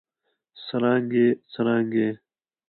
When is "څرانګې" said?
1.53-2.01